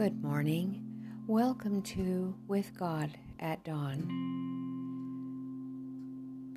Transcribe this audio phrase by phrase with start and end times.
[0.00, 0.80] Good morning.
[1.26, 4.08] Welcome to With God at Dawn.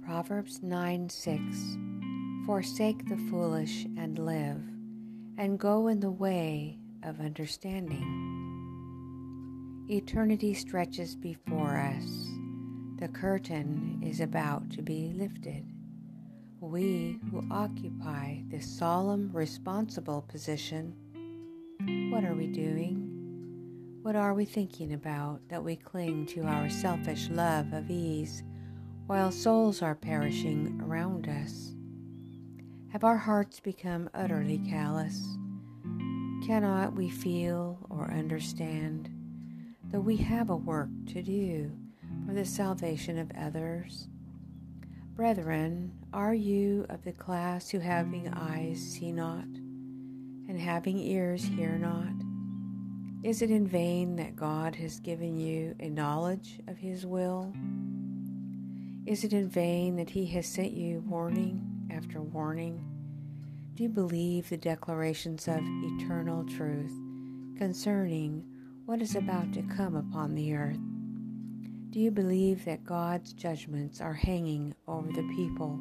[0.06, 1.42] Proverbs 9 6
[2.46, 4.62] Forsake the foolish and live,
[5.38, 8.08] and go in the way of understanding.
[9.90, 12.30] Eternity stretches before us.
[13.00, 15.66] The curtain is about to be lifted.
[16.62, 20.96] We who occupy this solemn, responsible position,
[22.10, 23.23] what are we doing?
[24.04, 28.44] What are we thinking about that we cling to our selfish love of ease
[29.08, 31.74] while souls are perishing around us?
[32.92, 35.26] Have our hearts become utterly callous?
[36.46, 39.10] Cannot we feel or understand
[39.90, 41.72] that we have a work to do
[42.28, 44.10] for the salvation of others?
[45.16, 51.78] Brethren, are you of the class who having eyes see not, and having ears hear
[51.78, 52.33] not?
[53.24, 57.54] Is it in vain that God has given you a knowledge of His will?
[59.06, 62.84] Is it in vain that He has sent you warning after warning?
[63.76, 66.92] Do you believe the declarations of eternal truth
[67.58, 68.44] concerning
[68.86, 70.82] what is about to come upon the earth?
[71.92, 75.76] Do you believe that God's judgments are hanging over the people?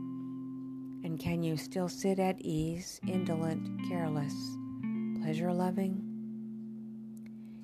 [1.02, 4.34] And can you still sit at ease, indolent, careless,
[5.20, 6.11] pleasure loving?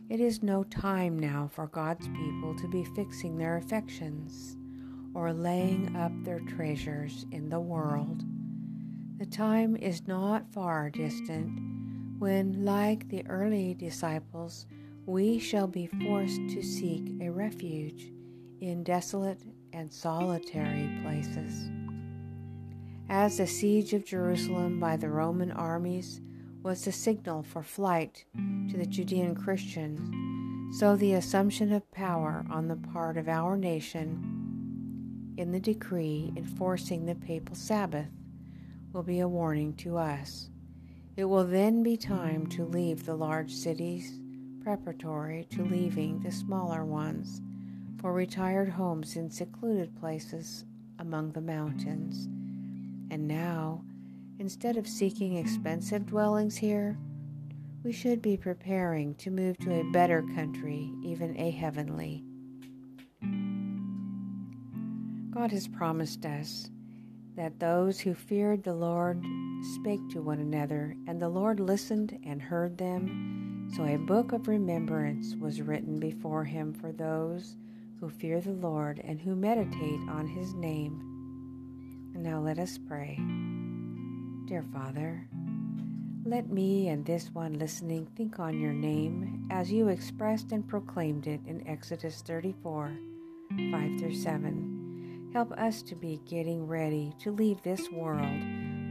[0.08, 4.56] It is no time now for God's people to be fixing their affections
[5.12, 8.22] or laying up their treasures in the world.
[9.18, 11.60] The time is not far distant
[12.18, 14.64] when, like the early disciples,
[15.04, 18.10] we shall be forced to seek a refuge
[18.62, 19.42] in desolate
[19.74, 21.68] and solitary places.
[23.10, 26.22] As the siege of Jerusalem by the Roman armies
[26.62, 28.24] was the signal for flight
[28.70, 35.34] to the Judean Christians, so the assumption of power on the part of our nation
[35.36, 38.08] in the decree enforcing the papal Sabbath
[38.92, 40.50] will be a warning to us.
[41.16, 44.18] It will then be time to leave the large cities,
[44.62, 47.40] preparatory to leaving the smaller ones,
[48.00, 50.64] for retired homes in secluded places
[50.98, 52.28] among the mountains.
[53.10, 53.84] And now,
[54.38, 56.96] Instead of seeking expensive dwellings here,
[57.82, 62.22] we should be preparing to move to a better country, even a heavenly.
[65.30, 66.70] God has promised us
[67.36, 69.24] that those who feared the Lord
[69.74, 73.70] spake to one another, and the Lord listened and heard them.
[73.74, 77.56] So a book of remembrance was written before him for those
[78.00, 81.00] who fear the Lord and who meditate on his name.
[82.14, 83.18] And now let us pray.
[84.48, 85.28] Dear Father,
[86.24, 91.26] let me and this one listening think on your name as you expressed and proclaimed
[91.26, 92.96] it in Exodus 34
[93.70, 95.30] 5 through 7.
[95.34, 98.40] Help us to be getting ready to leave this world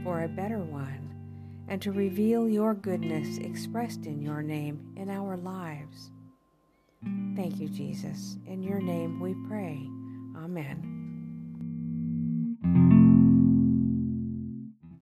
[0.04, 1.12] for a better one
[1.66, 6.12] and to reveal your goodness expressed in your name in our lives.
[7.34, 8.36] Thank you, Jesus.
[8.46, 9.88] In your name we pray.
[10.36, 11.07] Amen.